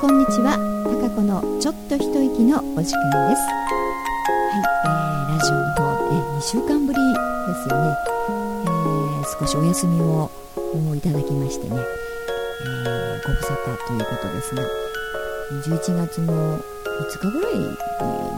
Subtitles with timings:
[0.00, 0.56] こんにちは。
[0.56, 3.42] たかこのちょっと一息のお時間です。
[3.44, 7.92] はい、えー、ラジオの方、え2週間ぶりですよね、
[8.64, 10.30] えー、少しお休みを
[10.96, 14.62] いただきましてね、えー、ご無沙汰ということですが。
[15.68, 16.62] 11月の5
[17.20, 17.52] 日ぐらい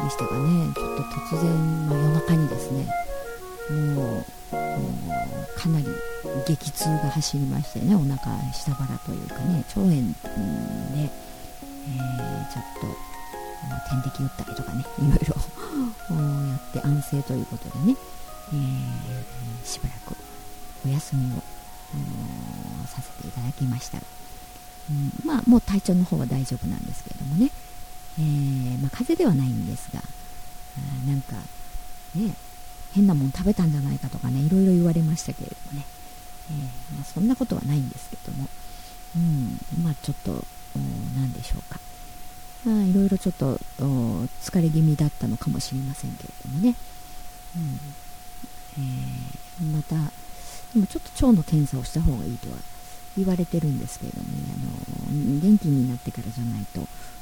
[0.02, 0.66] でしたかね。
[0.74, 2.88] ちょっと突然、まあ、夜中にですね。
[3.94, 4.24] もう
[5.56, 5.86] かなり
[6.44, 7.94] 激痛が走りましてね。
[7.94, 8.16] お腹
[8.52, 9.92] 下腹というかね腸炎
[10.96, 11.08] で、
[11.84, 13.12] えー、ちょっと
[13.90, 15.36] 点滴打ったりとかね いろいろ
[16.48, 17.96] やって安静ということでね、
[18.52, 20.16] えー、しばらく
[20.86, 21.42] お休みを
[22.86, 23.98] させていただきました、
[24.90, 27.50] うん、まあもう体調の方は大丈夫なんですけれどもね、
[28.18, 30.02] えー、まあ、風邪ではないんですが
[31.06, 31.36] なんか
[32.14, 32.34] ね
[32.94, 35.86] 変なもん食べたんじゃないかとかねいろいろ言われましたけれどもね、
[36.50, 38.48] えー、まあ、そんなことはないんですけども、
[39.16, 40.44] うん、まあちょっと
[40.78, 41.80] 何でしょうか。
[42.64, 46.74] まあいろいろちょっと疲れ気味だったのかもしれませんけれどもね、
[47.56, 47.78] うん。
[48.78, 49.96] えー、また
[50.74, 52.56] でもちょっと腸の検査をした方がいいとは
[53.16, 54.36] 言われてるんですけれどもね。
[54.54, 56.80] あの元気になってからじゃないと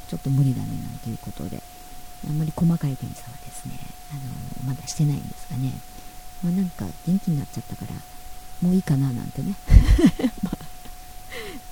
[0.08, 1.62] ちょっと無理だねなんていうことで。
[2.28, 3.72] あんまり細かい検査はですね、
[4.12, 4.14] あ
[4.66, 5.72] のまだしてないんですがね、
[6.44, 7.94] まあ、なんか元気になっちゃったから、
[8.60, 9.54] もういいかななんてね。
[10.42, 10.58] まあ、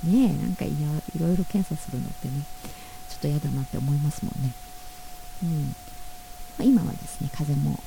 [0.05, 0.71] ね、なんかい
[1.19, 2.43] ろいろ検査するのってね、
[3.09, 4.53] ちょっと嫌だなって思いますもんね。
[5.43, 5.69] うん。
[5.69, 5.75] ま
[6.61, 7.79] あ、今はですね、風邪も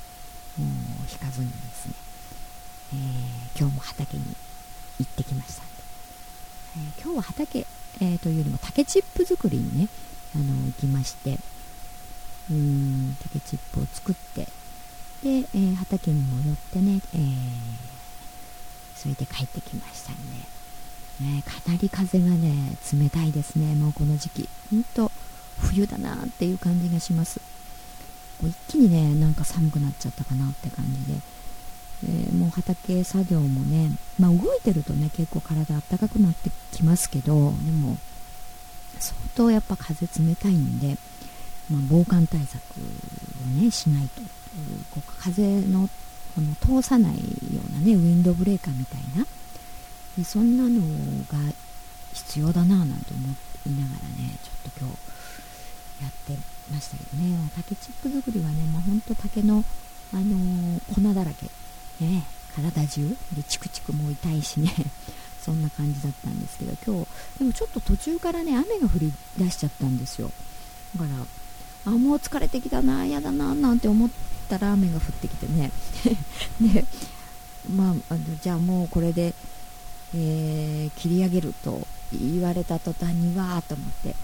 [1.08, 1.94] ひかずにですね、
[2.94, 4.24] えー、今日も畑に
[5.00, 5.72] 行ってきましたんで、
[6.78, 9.88] えー、今日は畑、えー、というよりも竹チップ作りにね、
[10.36, 11.38] あの行きまして、
[12.50, 14.48] うん竹チップを作って
[15.24, 17.22] で、えー、畑にも寄ってね、えー、
[18.96, 20.22] それで帰ってきましたんで、
[21.20, 23.76] ね、かなり風がね冷たいですね。
[23.76, 24.50] もうこの時期。
[24.70, 25.12] ほんと
[25.60, 27.40] 冬だなっていう感じがします。
[28.40, 31.20] こう一気にねなんか寒くなっちゃったかなって感じで、
[32.06, 37.40] えー、もう畑作業もねまあ動いてるとね結構体あったかくなってきますけどで
[37.72, 37.98] も
[39.00, 40.98] 相当やっぱ風冷たいんで
[41.72, 44.22] まあ、防寒対策をねしないと。
[44.92, 45.90] こう風の
[46.36, 49.26] この通さないようなねウィンドブレーカーみたいな
[50.24, 50.82] そんなの
[51.32, 51.54] が
[52.14, 53.28] 必要だなぁなんて思
[53.68, 55.22] いながらねちょっと今日
[56.04, 57.38] やってましたけどね。
[57.56, 59.64] 竹チップ作りはね、まあ、ほんと竹の、
[60.14, 61.46] あのー、粉だらけ、
[62.04, 62.24] ね、
[62.56, 63.08] 体中。
[63.36, 64.74] でチクチクも痛いしね。
[65.42, 67.40] そんな感じだったんですけど今日。
[67.40, 70.32] でもちょっと途中からね雨が降り出しちゃったんですよ。
[70.98, 71.12] だか
[71.86, 74.10] らあもう疲れてきたな嫌だななんて思っ
[74.50, 75.72] たら雨が降ってきてね。
[76.62, 76.86] で
[77.76, 79.34] まあじゃあもうこれで、
[80.16, 84.16] えー、切り上げると言われた途端にわーと思って、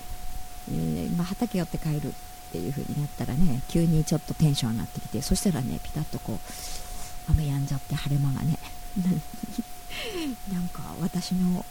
[0.69, 2.11] えー、まあ、畑寄って帰るっ
[2.51, 8.57] ていう風になったらね急にちょっとテンション上がってきてそしたらねピタッとこう雨止んじゃって晴れ間がね
[10.51, 11.65] なんか私の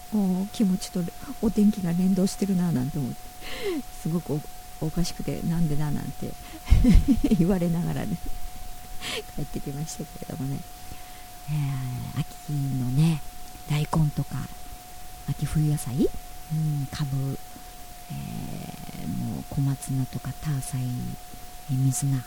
[0.52, 1.00] 気持ちと
[1.42, 3.16] お天気が連動してるななんて思って
[4.02, 4.40] すごく
[4.80, 6.32] おかしくてなんでだなんて
[7.38, 8.16] 言われながらね
[9.34, 10.58] 帰ってきましたけれどもね、
[11.50, 13.22] えー、秋のね
[13.68, 14.36] 大根とか
[15.28, 15.98] 秋冬野菜、う
[16.54, 17.38] ん、かぶ、
[18.10, 20.82] えー、もう小松菜とかターサイ、
[21.72, 22.22] え、水菜。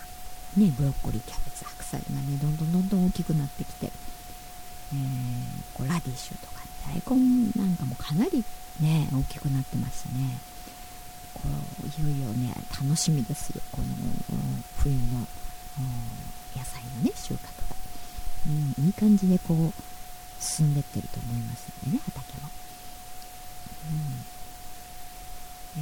[0.58, 1.64] ね、ブロッコリーキャベツ。
[1.64, 8.44] 白菜がねどんどんどんどん大きくなってきて、えー、こうラディッシュとか、ね、大根なんかもかなり
[8.82, 10.40] ね大きくなってましたね。
[11.34, 11.42] こ
[11.84, 13.62] ういよいよね楽しみですよ。
[13.72, 13.88] この
[14.80, 15.00] 冬の
[16.58, 17.76] 野菜のね収穫が、
[18.48, 19.74] うん、いい感じでこう
[20.40, 22.50] 進んでってると思いますのでね畑も、
[23.92, 24.26] うん。
[25.78, 25.82] え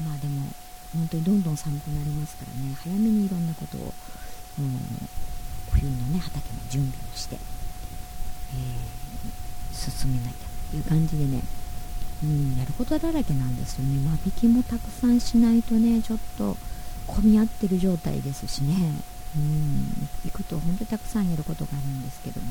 [0.00, 0.46] ー、まあでも
[0.94, 4.78] 本当にどんどん寒くなりますからね早めにいろんなことを、うん、
[5.72, 10.36] 冬のね畑の準備をして、えー、進めなきゃ
[10.70, 11.42] という感じでね
[12.22, 13.98] うん、やることだらけなんですよね。
[14.04, 16.56] 間引きもたくさんしないとねちょっと
[17.06, 18.74] 混み合ってる状態ですしね、
[19.36, 22.46] うん、行くと本当にたくさんやることがあるんですけども、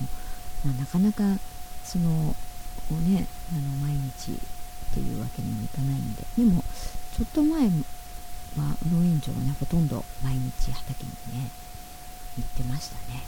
[0.64, 1.24] まあ、なかなか
[1.84, 2.34] その
[3.10, 4.36] ねあの毎日っ
[4.94, 6.24] ていうわけにもいかないんで。
[6.38, 6.64] でも
[7.16, 11.50] ちょっと前は農園長はねほとんど毎日畑にね
[12.38, 13.22] 行ってましたね。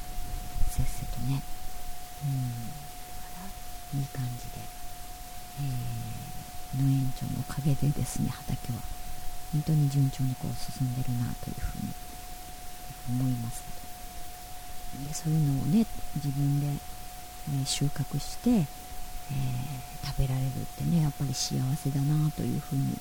[0.70, 1.42] せっせとね。
[2.26, 4.00] うん。
[4.00, 4.64] いい感じで。
[5.60, 8.80] えー、農園長のおかげでですね畑は
[9.52, 11.94] 本当に順調にこう進んでるなというふうに
[13.10, 13.64] 思います。
[15.08, 18.66] でそういうのをね自分で、え、収穫して、えー、
[20.06, 22.98] 食べられるってねやっぱり幸せだなというふうに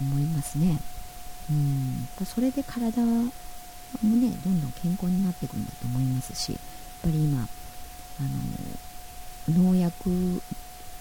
[0.00, 0.78] 思いますね。
[1.50, 2.08] うん。
[2.26, 6.60] それで体もねどんどん健康になっていくんだと思いますしやっ
[7.02, 8.22] ぱり今あ
[9.50, 10.40] の農薬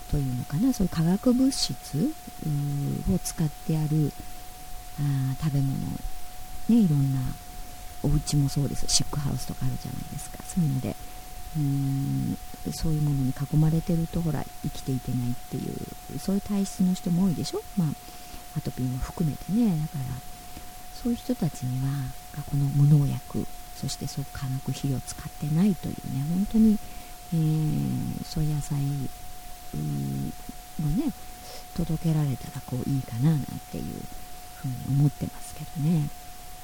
[0.10, 2.14] というのかなそういう化学物質
[3.14, 4.12] を使ってある
[5.00, 5.74] あ食べ物
[6.70, 7.22] ねいろんな
[8.04, 8.86] お家もそうです。
[8.88, 10.40] シックハウスとかあるじゃないですか。
[10.44, 10.96] そういうので
[11.58, 12.38] うーん
[12.74, 15.62] そういうものに囲まれてるとほら生きていけないってい
[16.16, 17.62] うそういう体質の人も多いでしょ？
[17.78, 17.88] まあ
[18.58, 19.78] アトピーも含めてね。
[19.78, 20.16] だから
[20.94, 21.92] そういう人たちには
[22.46, 23.46] この無農薬
[23.76, 26.78] そしてそう化学肥料を使ってないというね本当に、
[27.34, 28.80] えー、そういう野菜を
[30.84, 31.12] ね
[31.76, 33.40] 届けられたらこういいかななん
[33.72, 33.84] ていう
[34.58, 36.08] ふうに思ってますけどね。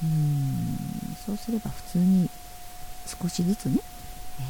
[0.02, 1.16] うん。
[1.24, 2.28] そうすれば普通に
[3.06, 3.80] 少しずつね、
[4.40, 4.44] えー、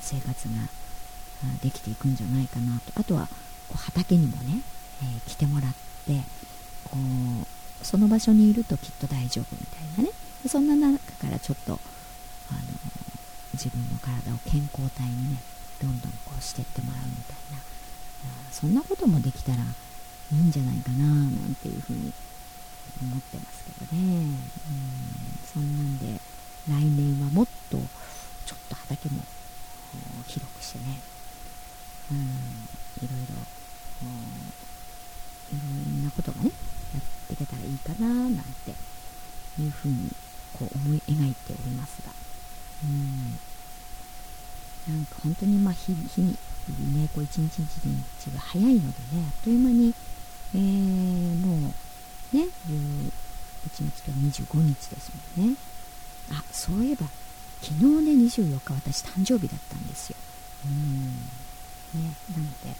[0.00, 0.54] 生活が
[1.62, 2.92] できていくんじゃないかなと。
[2.96, 3.28] あとは
[3.68, 4.60] こう畑にもね、
[5.02, 5.70] えー、来てもらっ
[6.06, 6.20] て
[6.84, 10.14] こうその場所にいるときっと大丈夫みたいなね。
[10.48, 11.80] そんな中からちょっとあの
[13.54, 15.42] 自分の体を健康体にね
[15.80, 17.58] どんどんこうしていってもらうみたいな。
[18.50, 19.62] そんなこともできたらい
[20.32, 22.12] いんじゃないかななんていうふうに
[23.02, 24.02] 思ってますけどね。
[24.02, 24.38] うん。
[25.52, 26.20] そんなんで
[26.68, 27.78] 来年はもっと
[28.46, 29.22] ちょっと畑も
[30.26, 31.00] 広くしてね。
[32.12, 32.18] うん。
[33.04, 34.08] いろいろい
[35.52, 36.50] ろんなことがね
[36.94, 38.70] やっていけたらいいかななんて
[39.60, 40.10] いうふうに
[40.52, 42.12] こう思い描いておりますが。
[42.84, 43.38] うん。
[44.86, 46.36] なんか本当にまあ日日に
[46.94, 48.92] ねこう一日一日が早いのでね
[49.26, 49.94] あっという間に、
[50.54, 51.72] えー、もう
[52.34, 52.48] ね。
[53.70, 55.56] 11日と25日ですもんね。
[56.30, 57.06] あそういえば
[57.62, 60.16] 昨日ね24日私誕生日だったんですよ。
[60.66, 61.14] うん。
[61.94, 62.74] ねなので、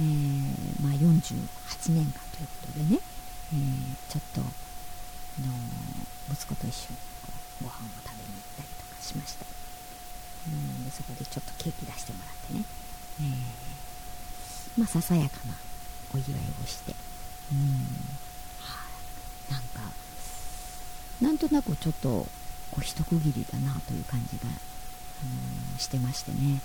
[0.00, 3.00] えー、まあ、48年間ということでね、
[3.52, 4.44] えー、ちょっとあ
[5.44, 5.52] の
[6.32, 9.44] 息子と一緒にこうご飯を食べに行ったりとかしました。
[10.48, 10.90] うん。
[10.90, 12.64] そこでちょっとケーキ出してもらってね、
[13.20, 15.54] えー、まあささやかな
[16.14, 17.01] お祝いをして。
[17.52, 17.58] うん。
[18.60, 18.86] は
[19.50, 19.92] あ、なんか
[21.20, 22.26] なんとなくちょっと
[22.70, 26.60] こう一区切りだなという感じが、あのー、してましてね。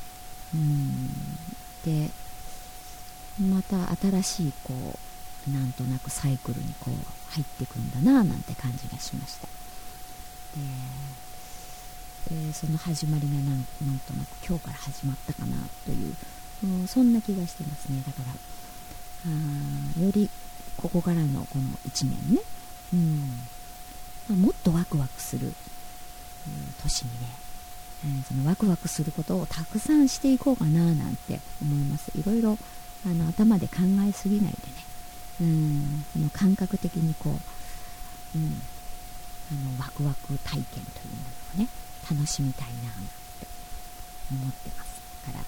[0.55, 1.09] うん。
[1.85, 2.09] で
[3.39, 4.73] また新しいこ
[5.47, 6.93] うなんとなくサイクルにこう
[7.33, 9.47] 入っていくんだななんて感じがしました。
[9.47, 9.51] で
[12.29, 15.55] えー、その始まりがなんなんとなく今日から始まったかな
[15.85, 16.15] という、
[16.63, 18.03] うん、そんな気がしてますね。
[18.05, 18.33] だから
[19.31, 20.29] あより
[20.77, 22.41] ここからのこの1年ね、
[22.93, 23.19] うん。
[24.29, 25.53] まあ、もっとワクワクする、うん、
[26.83, 27.27] 年にね、
[28.05, 32.11] えー、そのワクワクすることをたくさんしていこうかななんて思います。
[32.17, 32.57] いろいろ
[33.05, 33.75] あの頭で考
[34.07, 34.57] えすぎないでね、
[35.41, 38.61] うん、その感覚的にこう、うん、
[39.51, 40.85] あのワクワク体験というも
[41.57, 41.67] のをね
[42.09, 42.73] 楽しみたいなっ
[43.39, 43.47] て
[44.31, 45.43] 思ってますから。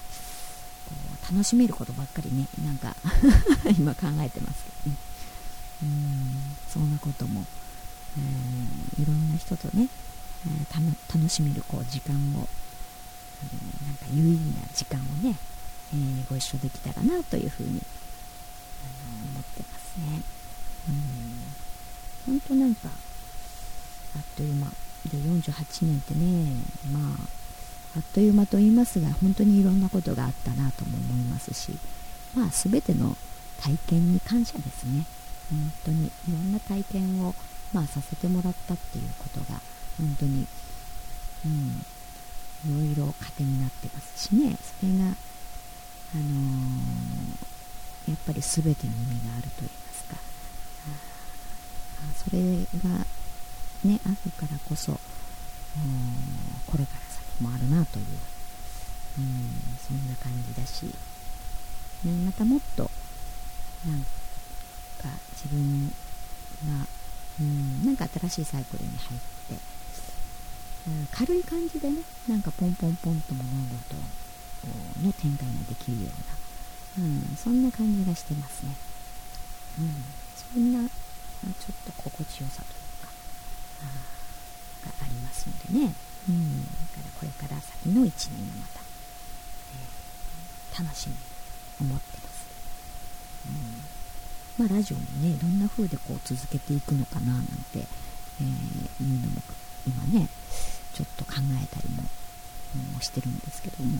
[0.90, 0.94] こ
[1.30, 2.96] う楽しめることばっかりねなんか
[3.78, 5.09] 今考えてますけどね。
[5.82, 7.44] うんそんなことも、
[8.18, 9.88] えー、いろんな人とね、
[10.46, 15.36] えー、楽しめるこう時間を、えー、なんか有意義な時間をね、
[15.92, 17.80] えー、ご一緒できたらなというふうに、
[18.82, 20.22] あの思ってますね。
[20.88, 22.38] うん。
[22.38, 24.70] 本当なんかあっという間。
[25.08, 31.72] で48年ってねまああっという間と言いますが本当にいろんなことがあったなとも思いますし
[32.36, 33.16] まあ全ての
[33.62, 35.04] 体験に感謝ですね。
[35.50, 37.34] 本当にいろんな体験を、
[37.72, 39.60] まあ、させてもらったっていうことが
[39.98, 40.46] 本当に
[41.44, 41.84] うん
[42.66, 44.56] いろいろ糧になってますしね。
[44.80, 45.04] それが
[46.12, 50.16] あのー、やっぱり全てに意味があると言いますか。
[52.00, 52.40] あそれ
[52.88, 53.06] が
[53.84, 54.98] ね、あるからこそ、こ
[56.76, 58.06] れから先もあるなという、
[59.18, 60.84] うん、そんな感じだし、
[62.04, 62.90] ね、またもっと、
[63.86, 64.04] なん
[65.00, 65.88] か自分
[66.68, 66.86] が、
[67.40, 69.56] うん、なんか新しいサイクルに入って、
[70.88, 73.96] うん、軽い感じでね、なんかポンポンポンと物事
[75.04, 76.10] の展開ができるよ
[76.98, 78.74] うな、うん、そんな感じがしてますね。
[79.78, 80.04] うん、
[80.36, 83.08] そんな、ちょっと心地よさというか
[84.84, 85.94] がありますのでね、
[86.28, 88.80] うん、だからこれから先の1年がまた、
[89.72, 91.18] えー、楽しみに
[91.80, 92.46] 思ってます、
[93.48, 93.79] うん、
[94.60, 99.40] まあラジオもねどんな風でこう続けていくのかななんて、えー、いうのも
[99.86, 100.28] 今ね
[100.92, 102.02] ちょっと考えたりも、
[102.94, 103.98] うん、してるんですけども、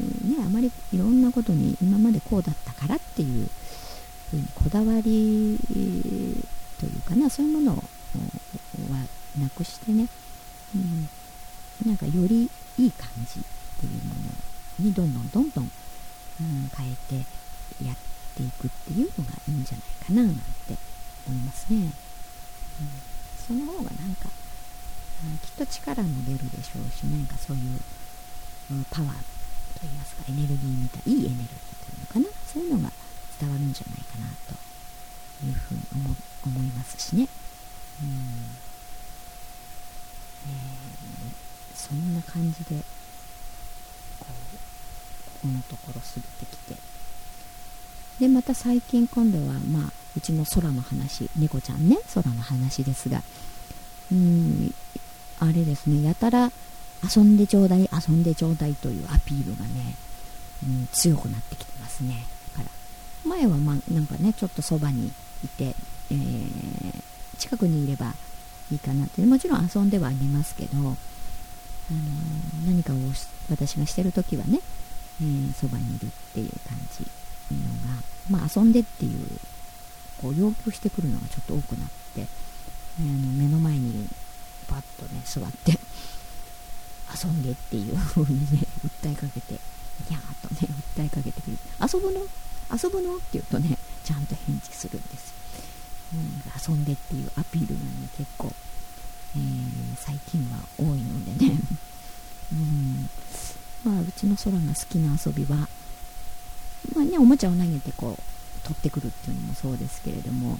[0.00, 3.48] うんね、あまりいろんなことに今までこうだったからっていう
[4.30, 5.58] ふうにこだわり
[6.78, 7.82] というかなそういうものは
[9.40, 10.06] なくしてね、
[10.76, 13.44] うん、なんかよりいい感じっ
[13.80, 14.14] ていうも
[14.78, 15.66] のにどんどんどんどん、う
[16.44, 20.76] ん、変えてやってていくっていうのがいいんじゃないかななんて
[21.26, 21.78] 思いますね。
[21.78, 22.90] うん、
[23.38, 24.28] その方がなんか、
[25.22, 27.80] うん、きっと力も出るでしょうし何かそういう、
[28.90, 29.12] パワー
[29.78, 31.48] といいますかエネルギーみたいいいエネルギー
[31.86, 32.26] というのかな。
[32.50, 32.92] そういうのが
[33.38, 34.54] 伝わるんじゃないかなと
[35.46, 37.28] いうふうに思思いますしね。
[38.02, 38.08] うん。
[40.50, 40.94] え。
[41.32, 42.82] ー、そんな感じで
[44.18, 44.56] こう
[45.30, 46.93] ここのところ過ぎてきて。
[48.20, 53.22] でまた最近今度はまあうちの空の話猫ちゃんね空の話ですが
[54.12, 54.74] うん
[55.40, 56.50] あれですねやたら
[57.02, 59.94] 遊んでちょうだい遊んでちょうだいというアピールがね、
[60.62, 62.24] うん、強くなってきてますね。
[62.56, 62.70] だか
[63.24, 65.08] ら前はまあなんかねちょっとそばに
[65.44, 65.74] いて、
[66.10, 67.02] えー、
[67.36, 68.14] 近くにいれば
[68.72, 70.94] いいかなってもちろん遊んではあげますけど、あのー、
[72.66, 72.96] 何かを
[73.50, 74.60] 私がしてる時はね
[75.22, 77.06] えそば、にいるっていう感じ。
[77.52, 79.26] のが、まあ、遊んでっていう
[80.22, 84.08] こう要求してくるのがちょっと多くなって、えー、の目の前に
[84.68, 85.78] パッとね座って
[87.12, 88.66] 遊んでっていう風にね
[89.02, 91.58] 訴えかけてにゃーっとね訴えかけてくる。
[91.80, 92.26] 遊ぶの？
[92.72, 93.16] 遊ぶの？
[93.16, 95.34] って言うとねちゃんと返事するんです、
[96.12, 97.86] うん、遊んでっていうアピールがね
[98.16, 98.50] 結構、
[99.36, 101.58] えー、最近は多いのでね、
[102.52, 103.08] うん、
[103.84, 105.68] まあうちの空が好きな遊びは
[106.94, 108.22] まあねおもちゃを投げてこう
[108.62, 110.58] 取ってくるっていうのもそうですけれども。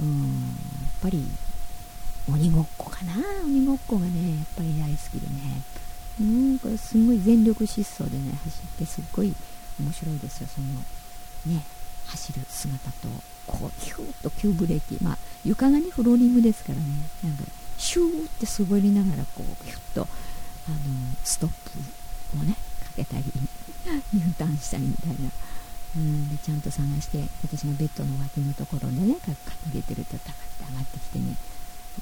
[0.00, 1.24] うんやっぱり
[2.28, 3.14] 鬼ごっこかな。
[3.44, 5.62] 鬼ごっこがねやっぱり大好きでね。
[6.20, 9.32] うんこれすごい全力疾走でね走ってすっごい
[9.78, 10.48] 面白いですよ。
[10.48, 11.62] そのね
[12.06, 13.08] 走る姿と
[13.46, 15.02] こうヒューッと急ブレーキ。
[15.04, 16.84] まあ床がねフローリングですからね。
[17.22, 17.44] なんか
[17.78, 20.04] シューって滑りながらこうヒュッとあ
[20.70, 20.76] の
[21.22, 22.56] ストップをね
[22.94, 23.24] けたり
[24.12, 25.30] U ターンしたりみたいな。
[25.96, 29.30] うんでちゃんと探して私がベッドの脇のところでねか
[29.70, 31.36] 入れてるとたって上がってきてね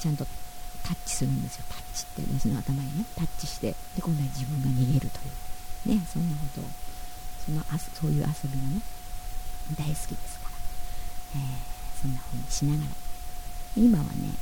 [0.00, 0.24] ちゃんと
[0.82, 1.64] タッチするんですよ。
[1.68, 5.98] タッチって私の頭にねタッチしてで今度は自分が逃げるという。
[5.98, 6.64] ねそんなことを
[7.44, 8.80] そのあそういう遊びがね
[9.76, 10.56] 大好きですから、
[11.36, 12.90] えー、そんな風にしながら。
[13.76, 14.32] 今はね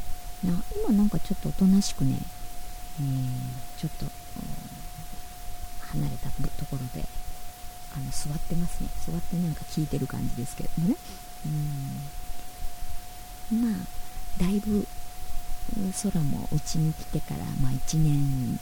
[0.45, 2.19] な今なんかちょっとおとなしくね、
[3.00, 4.07] えー、ちょっと
[5.92, 7.06] 離れたところで
[7.94, 8.88] あの座ってますね。
[9.06, 10.97] 座ってなんか聞いてる感じですけどもね。
[13.52, 13.62] うん。
[13.62, 13.80] まあ
[14.38, 14.87] だいぶ
[16.02, 18.59] 空もうちに来てから、まあ、1年ね、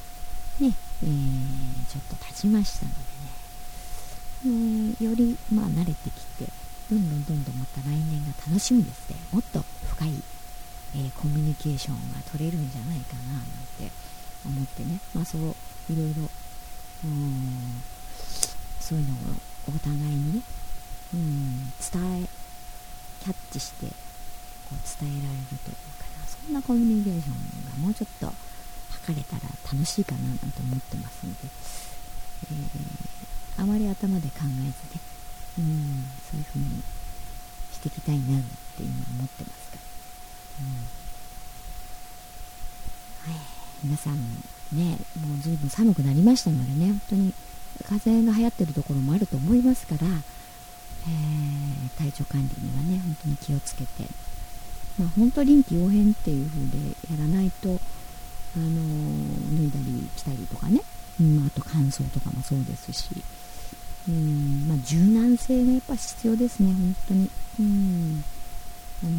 [0.61, 2.99] えー、ちょっと経ちましたので
[4.45, 6.51] ね、えー、より、まあ、慣れてきて
[6.91, 9.61] どんどんどんどんまた来年が楽しみですねもっと
[9.95, 10.11] 深い、
[10.97, 13.45] えー、コミュニケーションが取れるんじゃないかななん
[13.79, 13.91] て
[14.45, 16.29] 思ってね、まあ、そういろいろ
[17.05, 17.83] うん。
[18.81, 19.17] そういうのを
[19.69, 20.43] お互いにね、
[21.13, 22.29] うん、伝え
[23.21, 23.93] キャッチしてこ
[24.73, 26.27] う伝えられるというかな。
[26.27, 27.37] そんなコミュニケーション
[27.71, 28.33] がもうちょっと
[29.07, 31.39] 図れたら楽しいかななんて思ってますので、
[32.51, 34.73] えー、あまり頭で考えずね、
[35.59, 36.83] うん、そういう風に
[37.73, 38.43] していきたいなっ
[38.77, 40.65] て今思ってますから、
[43.29, 43.35] うん。
[43.35, 43.45] はい、
[43.85, 44.17] 皆さん
[44.73, 47.33] ねもう随分寒くなりましたのでね本当に
[47.87, 54.05] 風邪が流行ってるところもあると思いますから、えー、体調管理にはね本当に気をつけて、
[54.99, 56.79] まあ、本当臨機応変っていう風で
[57.11, 60.83] やらないと、あのー、脱いだり着たりとかね、
[61.21, 63.11] うん、あと乾燥とかもそうですし、
[64.09, 68.25] うんまあ、柔軟性がやっぱ必要ですね本当に、うん
[69.05, 69.13] あの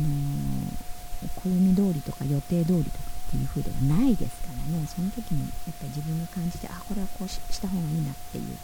[1.25, 4.81] ー、暦通りとか予定通りとかっていう風ではないですからね。
[4.89, 8.57] その時にやっぱ自分が感じてあこれはこうした方がいいなっていう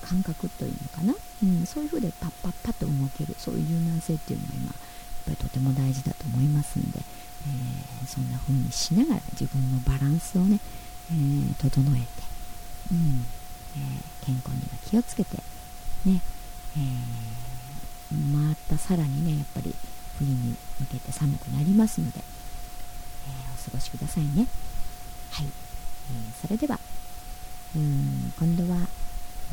[0.00, 4.76] 感覚というのかな、うん、そういう風でパッパッパッと動けるそういう柔軟性っていうのが今やっ
[5.24, 10.60] ぱりとても大事だと思いますんで、えー、そんな風にしながら自分のバランスをね、
[11.10, 12.08] えー、整えて、
[12.92, 13.24] うん
[13.76, 15.36] えー、健康には気をつけて
[16.04, 16.20] ね、
[16.76, 17.42] えー
[18.12, 19.74] またさらにねやっぱり
[20.18, 22.20] 冬に向けて寒くなりますので、
[23.28, 24.46] お過ごしくださいね。
[25.30, 26.78] はい、えー、それでは
[27.74, 28.78] うん今度は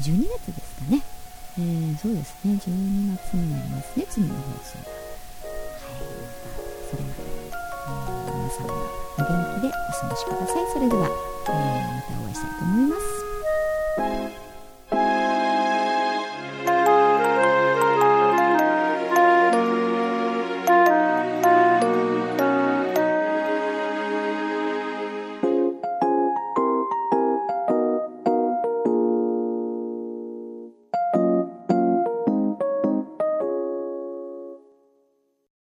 [0.02, 1.02] 12月ですかね、
[1.58, 2.54] えー、そうですね。
[2.54, 6.04] 12月になりますね次の放送ははい。
[6.04, 6.50] また
[6.90, 7.22] それまで、
[7.88, 9.28] えー、皆さんもお元
[9.60, 10.66] 気でお過ごしください。
[10.74, 14.49] それでは、えー、またお会いしたいと思います。